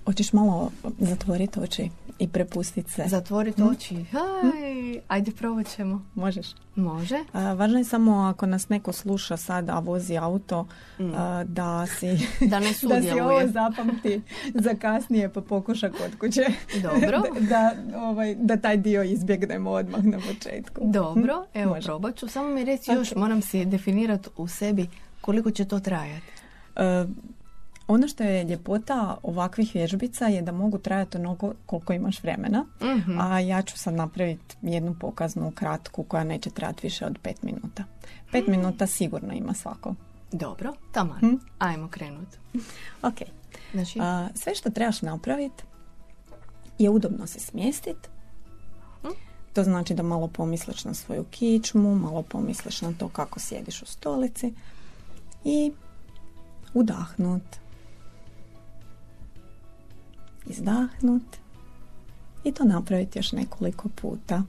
hoćeš 0.08 0.34
malo 0.34 0.72
zatvoriti 1.00 1.60
oči 1.60 1.90
i 2.20 2.28
prepustiti 2.28 2.92
se. 2.92 3.04
Zatvoriti 3.08 3.62
hm? 3.62 3.68
oči. 3.68 4.06
Haj, 4.12 5.02
ajde 5.08 5.32
probat 5.32 5.68
ćemo. 5.76 6.06
Možeš. 6.16 6.48
Može. 6.76 7.16
A, 7.34 7.54
važno 7.54 7.78
je 7.78 7.84
samo 7.84 8.18
ako 8.18 8.46
nas 8.46 8.70
neko 8.70 8.92
sluša 8.92 9.38
sad, 9.38 9.70
a 9.70 9.80
vozi 9.80 10.18
auto, 10.18 10.68
mm. 11.00 11.12
da 11.46 11.86
si 11.86 12.08
da, 12.52 12.60
ne 12.60 12.68
da 12.90 13.02
si 13.02 13.20
ovo 13.20 13.48
zapamti 13.48 14.22
za 14.54 14.74
kasnije 14.74 15.30
pa 15.30 15.42
pokuša 15.42 15.90
kod 15.90 16.20
kuće. 16.20 16.46
Dobro. 16.82 17.22
da, 17.52 17.74
ovaj, 17.96 18.36
da 18.36 18.58
taj 18.58 18.78
dio 18.78 19.04
izbjegnemo 19.04 19.72
odmah 19.72 20.04
na 20.04 20.18
početku. 20.18 20.82
Dobro, 20.84 21.46
hm? 21.54 21.60
evo 21.60 21.74
Može. 21.74 21.86
probat 21.86 22.16
ću. 22.16 22.28
Samo 22.28 22.50
mi 22.50 22.66
reći 22.66 22.92
još, 22.92 23.16
moram 23.16 23.42
si 23.42 23.66
definirati 23.66 24.30
u 24.38 24.48
sebi 24.48 24.88
koliko 25.22 25.52
će 25.52 25.66
to 25.66 25.80
trajati. 25.80 26.28
Uh, 26.76 27.10
ono 27.88 28.08
što 28.08 28.24
je 28.24 28.44
ljepota 28.44 29.18
ovakvih 29.24 29.72
vježbica 29.74 30.26
je 30.26 30.42
da 30.42 30.52
mogu 30.52 30.78
trajati 30.78 31.18
onoliko 31.18 31.54
koliko 31.66 31.94
imaš 31.94 32.24
vremena, 32.24 32.66
mhm. 32.82 33.20
a 33.20 33.40
ja 33.40 33.62
ću 33.62 33.78
sad 33.78 33.94
napraviti 33.94 34.56
jednu 34.62 34.96
pokaznu 35.00 35.52
kratku 35.52 36.04
koja 36.04 36.24
neće 36.24 36.50
trajati 36.50 36.80
više 36.84 37.06
od 37.06 37.18
pet 37.22 37.44
minuta. 37.44 37.84
Pet 38.32 38.44
mhm. 38.44 38.52
minuta 38.52 38.88
sigurno 38.88 39.34
ima 39.34 39.54
svako. 39.54 39.96
Dobro, 40.32 40.74
taman. 40.92 41.20
Hm? 41.20 41.36
Ajmo 41.60 41.88
krenuti. 41.88 42.38
ok. 43.02 43.16
Znači... 43.74 44.00
sve 44.36 44.56
što 44.56 44.70
trebaš 44.70 45.02
napraviti 45.02 45.64
je 46.80 46.90
udobno 46.90 47.28
se 47.28 47.40
smjestiti. 47.40 48.10
Hm? 49.02 49.08
To 49.54 49.64
znači 49.64 49.94
da 49.94 50.04
malo 50.04 50.28
pomisliš 50.28 50.86
na 50.86 50.94
svoju 50.94 51.24
kičmu, 51.24 51.96
malo 51.96 52.22
pomisliš 52.22 52.82
na 52.82 52.94
to 53.00 53.10
kako 53.10 53.40
sjediš 53.40 53.82
u 53.82 53.86
stolici 53.86 54.54
i 55.44 55.72
udahnut 56.74 57.44
izdahnut 60.50 61.38
i 62.44 62.52
to 62.52 62.64
napraviti 62.64 63.20
još 63.20 63.32
nekoliko 63.32 63.90
puta. 63.90 64.44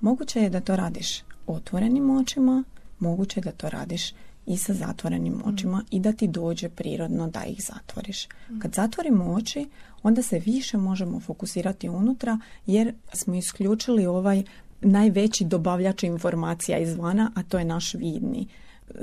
Moguće 0.00 0.40
je 0.40 0.50
da 0.50 0.60
to 0.60 0.76
radiš 0.76 1.22
otvorenim 1.46 2.10
očima, 2.10 2.64
moguće 2.98 3.40
je 3.40 3.44
da 3.44 3.52
to 3.52 3.68
radiš 3.68 4.12
i 4.46 4.56
sa 4.56 4.72
zatvorenim 4.72 5.42
očima 5.44 5.84
i 5.90 6.00
da 6.00 6.12
ti 6.12 6.28
dođe 6.28 6.68
prirodno 6.68 7.28
da 7.28 7.44
ih 7.44 7.60
zatvoriš. 7.68 8.28
Kad 8.58 8.72
zatvorimo 8.74 9.32
oči, 9.32 9.68
onda 10.02 10.22
se 10.22 10.38
više 10.38 10.76
možemo 10.76 11.20
fokusirati 11.20 11.88
unutra 11.88 12.38
jer 12.66 12.94
smo 13.12 13.34
isključili 13.34 14.06
ovaj 14.06 14.42
najveći 14.80 15.44
dobavljač 15.44 16.02
informacija 16.02 16.78
izvana, 16.78 17.30
a 17.34 17.42
to 17.42 17.58
je 17.58 17.64
naš 17.64 17.94
vidni 17.94 18.46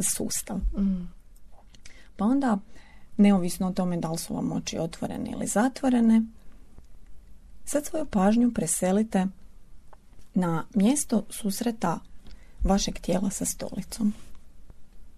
sustav. 0.01 0.57
Mm. 0.57 1.20
Pa 2.15 2.25
onda, 2.25 2.57
neovisno 3.17 3.67
o 3.67 3.73
tome 3.73 3.97
da 3.97 4.11
li 4.11 4.17
su 4.17 4.35
vam 4.35 4.51
oči 4.51 4.77
otvorene 4.77 5.31
ili 5.31 5.47
zatvorene, 5.47 6.21
sad 7.65 7.85
svoju 7.85 8.05
pažnju 8.05 8.51
preselite 8.53 9.27
na 10.33 10.65
mjesto 10.73 11.23
susreta 11.29 11.99
vašeg 12.63 12.99
tijela 12.99 13.29
sa 13.29 13.45
stolicom. 13.45 14.13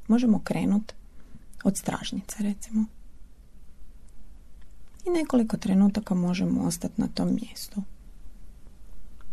Možemo 0.08 0.40
krenuti 0.44 0.94
od 1.64 1.78
stražnice, 1.78 2.36
recimo. 2.40 2.86
I 5.06 5.10
nekoliko 5.10 5.58
trenutaka 5.58 6.16
možemo 6.16 6.62
ostati 6.62 7.02
na 7.02 7.08
tom 7.08 7.36
mjestu. 7.42 7.84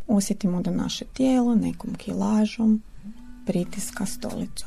Osjetimo 0.07 0.63
da 0.63 0.71
naše 0.71 1.05
tijelo 1.05 1.55
nekom 1.55 1.95
kilažom 1.95 2.83
pritiska 3.47 4.07
stolicu. 4.07 4.67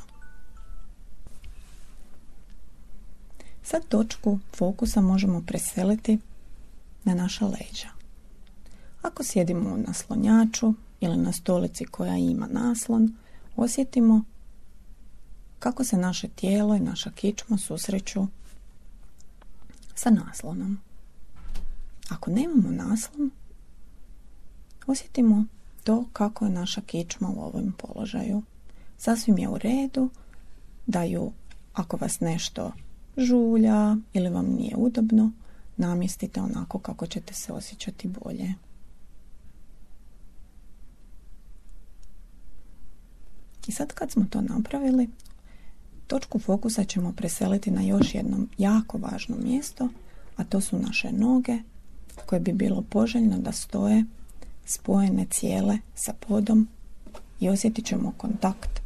Sad 3.63 3.87
točku 3.87 4.39
fokusa 4.55 5.01
možemo 5.01 5.43
preseliti 5.47 6.19
na 7.03 7.15
naša 7.15 7.45
leđa. 7.45 7.89
Ako 9.01 9.23
sjedimo 9.23 9.69
na 9.69 9.83
naslonjaču 9.87 10.73
ili 10.99 11.17
na 11.17 11.33
stolici 11.33 11.85
koja 11.85 12.17
ima 12.17 12.47
naslon, 12.47 13.15
osjetimo 13.55 14.23
kako 15.59 15.83
se 15.83 15.97
naše 15.97 16.27
tijelo 16.27 16.75
i 16.75 16.79
naša 16.79 17.11
kičma 17.11 17.57
susreću 17.57 18.27
sa 19.95 20.09
naslonom. 20.09 20.79
Ako 22.09 22.31
nemamo 22.31 22.71
naslon, 22.71 23.31
osjetimo 24.87 25.45
to 25.83 26.05
kako 26.13 26.45
je 26.45 26.51
naša 26.51 26.81
kičma 26.81 27.29
u 27.29 27.41
ovom 27.41 27.73
položaju. 27.77 28.41
Sasvim 28.97 29.37
je 29.37 29.49
u 29.49 29.57
redu 29.57 30.09
da 30.87 31.03
ju, 31.03 31.31
ako 31.73 31.97
vas 31.97 32.19
nešto 32.19 32.71
žulja 33.17 33.97
ili 34.13 34.29
vam 34.29 34.45
nije 34.45 34.75
udobno, 34.77 35.31
namjestite 35.77 36.41
onako 36.41 36.79
kako 36.79 37.07
ćete 37.07 37.33
se 37.33 37.53
osjećati 37.53 38.07
bolje. 38.07 38.53
I 43.67 43.71
sad 43.71 43.93
kad 43.93 44.11
smo 44.11 44.25
to 44.29 44.41
napravili, 44.41 45.09
točku 46.07 46.39
fokusa 46.39 46.83
ćemo 46.83 47.11
preseliti 47.11 47.71
na 47.71 47.81
još 47.81 48.15
jedno 48.15 48.37
jako 48.57 48.97
važno 48.97 49.35
mjesto, 49.35 49.89
a 50.35 50.43
to 50.43 50.61
su 50.61 50.79
naše 50.79 51.11
noge 51.11 51.57
koje 52.25 52.39
bi 52.39 52.53
bilo 52.53 52.81
poželjno 52.81 53.37
da 53.37 53.51
stoje 53.51 54.05
spojene 54.65 55.25
cijele 55.29 55.77
sa 55.95 56.13
podom 56.13 56.67
i 57.39 57.49
osjetit 57.49 57.85
ćemo 57.85 58.13
kontakt 58.17 58.81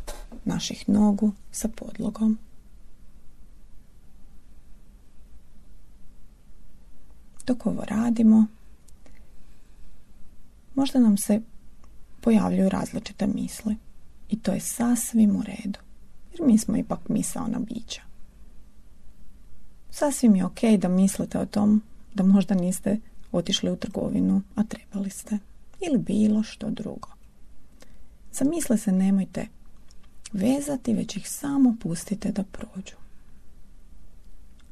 naših 0.46 0.90
nogu 0.90 1.32
sa 1.52 1.68
podlogom. 1.68 2.38
Dok 7.48 7.66
ovo 7.66 7.84
radimo, 7.86 8.46
možda 10.76 11.00
nam 11.00 11.18
se 11.18 11.42
pojavljuju 12.22 12.70
različite 12.70 13.28
misli. 13.28 13.76
I 14.30 14.40
to 14.40 14.52
je 14.52 14.60
sasvim 14.60 15.36
u 15.36 15.42
redu. 15.42 15.80
Jer 16.32 16.42
mi 16.48 16.58
smo 16.58 16.78
ipak 16.78 17.10
misaona 17.10 17.60
bića. 17.60 18.02
Sasvim 19.90 20.36
je 20.36 20.46
ok 20.46 20.62
da 20.80 20.88
mislite 20.88 21.40
o 21.40 21.46
tom 21.46 21.82
da 22.14 22.24
možda 22.24 22.56
niste 22.56 23.00
otišli 23.32 23.72
u 23.72 23.76
trgovinu, 23.76 24.42
a 24.56 24.64
trebali 24.64 25.10
ste. 25.10 25.38
Ili 25.88 25.98
bilo 25.98 26.44
što 26.44 26.70
drugo. 26.70 27.10
Zamisle 28.34 28.78
se 28.78 28.92
nemojte 28.92 29.48
vezati, 30.34 30.94
već 30.94 31.18
ih 31.18 31.30
samo 31.30 31.76
pustite 31.80 32.32
da 32.32 32.44
prođu. 32.44 32.96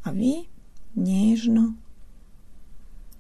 A 0.04 0.12
vi 0.12 0.46
nježno 0.96 1.74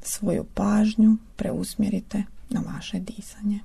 svoju 0.08 0.44
pažnju 0.54 1.18
preusmjerite 1.36 2.24
na 2.50 2.62
vaše 2.62 3.00
disanje. 3.00 3.60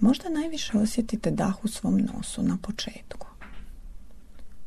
Možda 0.00 0.28
najviše 0.28 0.78
osjetite 0.78 1.30
dah 1.30 1.64
u 1.64 1.68
svom 1.68 1.96
nosu 1.96 2.42
na 2.42 2.58
početku. 2.62 3.26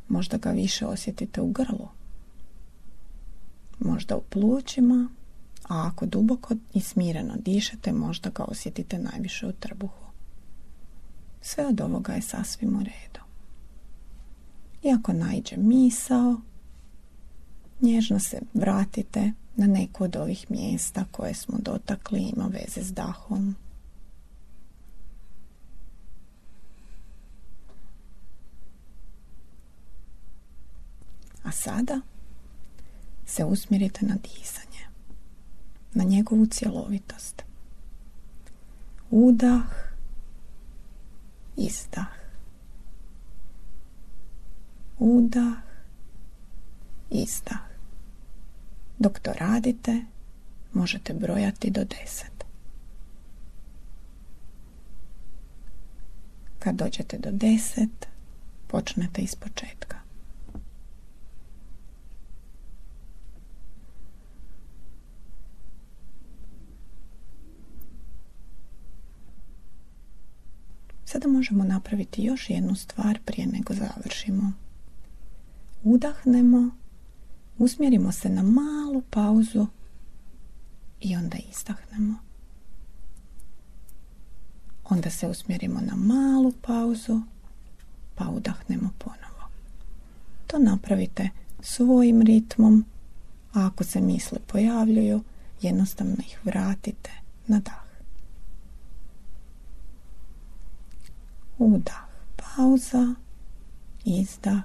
Možda 0.07 0.37
ga 0.37 0.51
više 0.51 0.85
osjetite 0.85 1.41
u 1.41 1.51
grlu. 1.51 1.87
Možda 3.79 4.15
u 4.15 4.21
plućima, 4.21 5.09
a 5.69 5.87
ako 5.87 6.05
duboko 6.05 6.55
i 6.73 6.81
smireno 6.81 7.33
dišete, 7.37 7.91
možda 7.93 8.29
ga 8.29 8.43
osjetite 8.43 8.99
najviše 8.99 9.47
u 9.47 9.51
trbuhu. 9.51 10.07
Sve 11.41 11.65
od 11.65 11.81
ovoga 11.81 12.13
je 12.13 12.21
sasvim 12.21 12.75
u 12.75 12.79
redu. 12.79 13.19
I 14.83 14.91
ako 14.91 15.13
najđe 15.13 15.57
misao, 15.57 16.41
nježno 17.81 18.19
se 18.19 18.41
vratite 18.53 19.31
na 19.55 19.67
neko 19.67 20.03
od 20.03 20.15
ovih 20.15 20.51
mjesta 20.51 21.05
koje 21.11 21.33
smo 21.33 21.57
dotakli, 21.61 22.19
ima 22.19 22.45
veze 22.45 22.81
s 22.81 22.93
dahom. 22.93 23.55
A 31.43 31.51
sada 31.51 32.01
se 33.25 33.45
usmjerite 33.45 34.05
na 34.05 34.15
disanje, 34.15 34.87
na 35.93 36.03
njegovu 36.03 36.45
cjelovitost. 36.45 37.43
Udah, 39.11 39.63
izdah. 41.57 42.07
Udah, 44.99 45.53
izdah. 47.09 47.66
Dok 48.99 49.19
to 49.19 49.33
radite, 49.33 50.01
možete 50.73 51.13
brojati 51.13 51.71
do 51.71 51.83
deset. 51.83 52.45
Kad 56.59 56.75
dođete 56.75 57.17
do 57.17 57.29
deset, 57.31 58.07
počnete 58.67 59.21
iz 59.21 59.35
početka. 59.35 59.97
Sada 71.05 71.27
možemo 71.27 71.63
napraviti 71.63 72.23
još 72.23 72.49
jednu 72.49 72.75
stvar 72.75 73.19
prije 73.25 73.47
nego 73.47 73.73
završimo. 73.73 74.51
Udahnemo, 75.83 76.69
usmjerimo 77.57 78.11
se 78.11 78.29
na 78.29 78.43
malu 78.43 79.01
pauzu 79.09 79.67
i 80.99 81.15
onda 81.15 81.37
izdahnemo. 81.51 82.15
Onda 84.83 85.09
se 85.09 85.27
usmjerimo 85.27 85.81
na 85.81 85.95
malu 85.95 86.51
pauzu 86.51 87.21
pa 88.15 88.29
udahnemo 88.29 88.89
ponovo. 88.97 89.49
To 90.47 90.59
napravite 90.59 91.29
svojim 91.59 92.21
ritmom, 92.21 92.85
a 93.53 93.65
ako 93.65 93.83
se 93.83 94.01
misle 94.01 94.39
pojavljuju, 94.47 95.23
jednostavno 95.61 96.15
ih 96.19 96.39
vratite 96.43 97.11
na 97.47 97.59
dah. 97.59 97.87
Udah, 101.57 102.05
pauza, 102.35 103.15
izdah, 104.05 104.61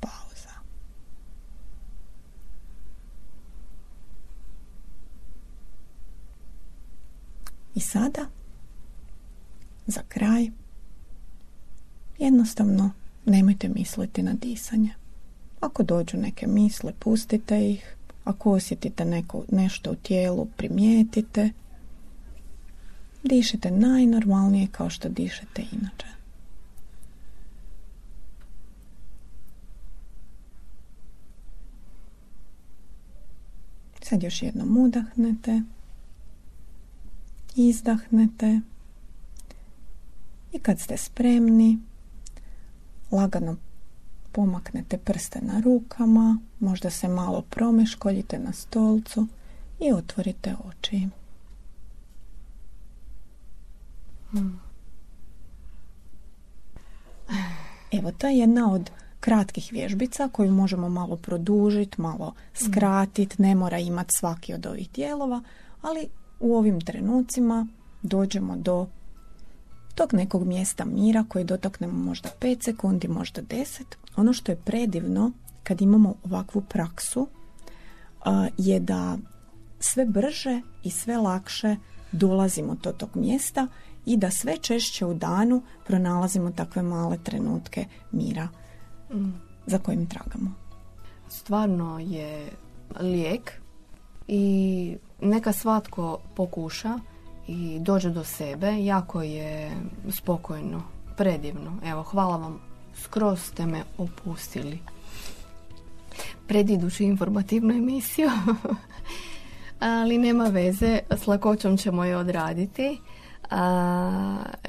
pauza. 0.00 0.54
I 7.74 7.80
sada, 7.80 8.26
za 9.86 10.00
kraj, 10.08 10.50
jednostavno 12.18 12.90
nemojte 13.26 13.68
misliti 13.68 14.22
na 14.22 14.32
disanje. 14.32 14.94
Ako 15.60 15.82
dođu 15.82 16.16
neke 16.16 16.46
misle, 16.46 16.92
pustite 16.98 17.70
ih. 17.70 17.96
Ako 18.24 18.52
osjetite 18.52 19.04
neko, 19.04 19.44
nešto 19.52 19.92
u 19.92 19.94
tijelu, 19.94 20.46
primijetite. 20.56 21.50
Dišite 23.22 23.70
najnormalnije 23.70 24.66
kao 24.72 24.90
što 24.90 25.08
dišete 25.08 25.62
inače. 25.72 26.06
Sad 34.02 34.22
još 34.22 34.42
jednom 34.42 34.76
udahnete, 34.76 35.62
izdahnete 37.56 38.60
i 40.52 40.58
kad 40.58 40.80
ste 40.80 40.96
spremni, 40.96 41.78
lagano 43.10 43.56
pomaknete 44.32 44.98
prste 44.98 45.40
na 45.42 45.60
rukama, 45.60 46.38
možda 46.60 46.90
se 46.90 47.08
malo 47.08 47.42
promeškoljite 47.42 48.38
na 48.38 48.52
stolcu 48.52 49.26
i 49.80 49.92
otvorite 49.92 50.54
oči. 50.64 51.08
Evo, 57.92 58.12
to 58.18 58.26
je 58.26 58.38
jedna 58.38 58.72
od 58.72 58.90
kratkih 59.20 59.68
vježbica 59.72 60.28
koju 60.32 60.52
možemo 60.52 60.88
malo 60.88 61.16
produžiti, 61.16 62.00
malo 62.00 62.34
skratiti, 62.54 63.42
ne 63.42 63.54
mora 63.54 63.78
imati 63.78 64.10
svaki 64.18 64.54
od 64.54 64.66
ovih 64.66 64.90
dijelova, 64.90 65.42
ali 65.82 66.08
u 66.40 66.56
ovim 66.56 66.80
trenucima 66.80 67.66
dođemo 68.02 68.56
do 68.56 68.86
tog 69.94 70.14
nekog 70.14 70.46
mjesta 70.46 70.84
mira 70.84 71.24
koji 71.28 71.44
dotaknemo 71.44 72.04
možda 72.04 72.28
5 72.40 72.64
sekundi, 72.64 73.08
možda 73.08 73.42
10. 73.42 73.82
Ono 74.16 74.32
što 74.32 74.52
je 74.52 74.56
predivno 74.56 75.32
kad 75.62 75.80
imamo 75.80 76.14
ovakvu 76.24 76.60
praksu 76.60 77.28
je 78.58 78.80
da 78.80 79.18
sve 79.80 80.04
brže 80.06 80.60
i 80.82 80.90
sve 80.90 81.16
lakše 81.16 81.76
dolazimo 82.12 82.76
do 82.82 82.92
tog 82.92 83.08
mjesta 83.14 83.66
i 84.06 84.16
da 84.16 84.30
sve 84.30 84.56
češće 84.56 85.06
u 85.06 85.14
danu 85.14 85.62
pronalazimo 85.86 86.50
takve 86.50 86.82
male 86.82 87.18
trenutke 87.24 87.84
mira 88.12 88.48
za 89.66 89.78
kojim 89.78 90.06
tragamo. 90.06 90.54
Stvarno 91.28 91.98
je 91.98 92.48
lijek 93.00 93.52
i 94.28 94.96
neka 95.24 95.52
svatko 95.52 96.18
pokuša 96.36 96.98
i 97.46 97.78
dođe 97.80 98.10
do 98.10 98.24
sebe. 98.24 98.84
Jako 98.84 99.22
je 99.22 99.70
spokojno, 100.10 100.82
predivno. 101.16 101.72
Evo, 101.84 102.02
hvala 102.02 102.36
vam. 102.36 102.60
Skroz 102.96 103.40
ste 103.40 103.66
me 103.66 103.82
opustili. 103.98 104.78
Pred 106.46 106.70
iduću 106.70 107.02
informativnu 107.02 107.74
emisiju. 107.74 108.30
Ali 109.80 110.18
nema 110.18 110.44
veze, 110.44 110.98
s 111.10 111.26
lakoćom 111.26 111.76
ćemo 111.76 112.04
je 112.04 112.16
odraditi. 112.16 113.00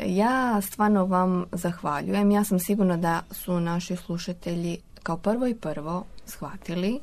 Ja 0.05 0.61
stvarno 0.61 1.05
vam 1.05 1.45
zahvaljujem. 1.51 2.31
Ja 2.31 2.43
sam 2.43 2.59
sigurna 2.59 2.97
da 2.97 3.21
su 3.31 3.59
naši 3.59 3.95
slušatelji 3.95 4.77
kao 5.03 5.17
prvo 5.17 5.47
i 5.47 5.55
prvo 5.55 6.05
shvatili, 6.25 6.99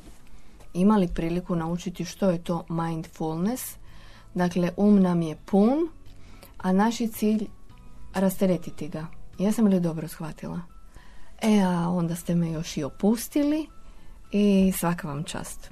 imali 0.73 1.07
priliku 1.07 1.55
naučiti 1.55 2.05
što 2.05 2.29
je 2.29 2.43
to 2.43 2.65
mindfulness. 2.69 3.75
Dakle, 4.33 4.71
um 4.77 5.01
nam 5.01 5.21
je 5.21 5.35
pun, 5.45 5.89
a 6.57 6.71
naš 6.71 7.01
je 7.01 7.07
cilj 7.07 7.47
rasteretiti 8.13 8.87
ga. 8.87 9.07
Ja 9.39 9.51
sam 9.51 9.65
li 9.65 9.79
dobro 9.79 10.07
shvatila? 10.07 10.59
E, 11.41 11.61
a 11.61 11.89
onda 11.89 12.15
ste 12.15 12.35
me 12.35 12.51
još 12.51 12.77
i 12.77 12.83
opustili 12.83 13.67
i 14.31 14.73
svaka 14.77 15.07
vam 15.07 15.23
čast. 15.23 15.71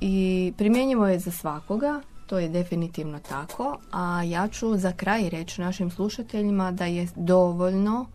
I 0.00 0.52
primjenjivo 0.56 1.08
je 1.08 1.18
za 1.18 1.30
svakoga 1.30 2.00
to 2.28 2.38
je 2.38 2.48
definitivno 2.48 3.18
tako, 3.18 3.78
a 3.92 4.22
ja 4.22 4.48
ću 4.48 4.76
za 4.76 4.92
kraj 4.92 5.28
reći 5.28 5.60
našim 5.60 5.90
slušateljima 5.90 6.72
da 6.72 6.84
je 6.84 7.08
dovoljno 7.16 8.06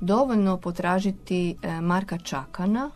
dovoljno 0.00 0.56
potražiti 0.56 1.56
e, 1.62 1.80
Marka 1.80 2.18
Čakana 2.18 2.90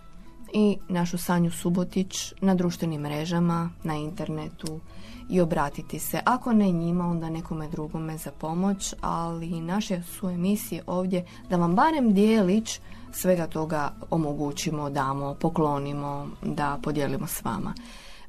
i 0.58 0.78
našu 0.88 1.18
Sanju 1.18 1.50
Subotić 1.50 2.32
na 2.40 2.54
društvenim 2.54 3.00
mrežama, 3.00 3.70
na 3.82 3.94
internetu 3.94 4.80
i 5.28 5.40
obratiti 5.40 5.98
se. 5.98 6.20
Ako 6.24 6.52
ne 6.52 6.70
njima, 6.70 7.06
onda 7.06 7.30
nekome 7.30 7.68
drugome 7.68 8.18
za 8.18 8.30
pomoć, 8.30 8.94
ali 9.00 9.60
naše 9.60 10.02
su 10.02 10.28
emisije 10.28 10.82
ovdje 10.86 11.24
da 11.50 11.56
vam 11.56 11.74
barem 11.74 12.14
dijelić 12.14 12.80
svega 13.12 13.46
toga 13.46 13.92
omogućimo, 14.10 14.90
damo, 14.90 15.34
poklonimo, 15.34 16.28
da 16.42 16.78
podijelimo 16.82 17.26
s 17.26 17.44
vama. 17.44 17.74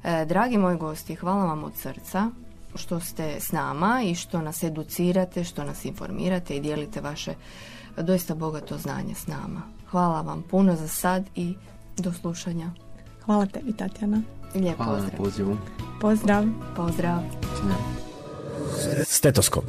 E, 0.04 0.24
dragi 0.24 0.58
moji 0.58 0.76
gosti, 0.76 1.14
hvala 1.14 1.44
vam 1.44 1.64
od 1.64 1.72
srca 1.76 2.30
što 2.74 3.00
ste 3.00 3.40
s 3.40 3.52
nama 3.52 4.02
i 4.04 4.14
što 4.14 4.42
nas 4.42 4.62
educirate, 4.62 5.44
što 5.44 5.64
nas 5.64 5.84
informirate 5.84 6.56
i 6.56 6.60
dijelite 6.60 7.00
vaše 7.00 7.34
doista 7.96 8.34
bogato 8.34 8.78
znanje 8.78 9.14
s 9.14 9.26
nama. 9.26 9.62
Hvala 9.90 10.20
vam 10.20 10.42
puno 10.50 10.76
za 10.76 10.88
sad 10.88 11.24
i 11.34 11.54
do 12.02 12.12
slušanja. 12.12 12.70
Hvala 13.24 13.46
tebi, 13.46 13.72
Tatjana. 13.72 14.22
Lijep 14.54 14.76
Hvala 14.76 14.92
na 14.92 14.98
pozdrav. 14.98 15.16
pozivu. 15.16 15.56
Pozdrav. 16.00 16.44
Pozdrav. 16.76 17.20
Stetoskop. 19.04 19.64